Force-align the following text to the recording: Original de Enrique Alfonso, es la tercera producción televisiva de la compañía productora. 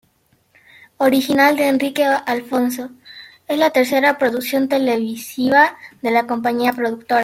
Original 0.97 1.55
de 1.55 1.67
Enrique 1.67 2.03
Alfonso, 2.05 2.89
es 3.47 3.59
la 3.59 3.69
tercera 3.69 4.17
producción 4.17 4.67
televisiva 4.67 5.77
de 6.01 6.09
la 6.09 6.25
compañía 6.25 6.73
productora. 6.73 7.19